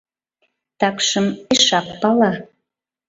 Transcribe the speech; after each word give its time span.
Такшым 0.79 1.25
пешак 1.47 1.87
пала. 2.01 2.31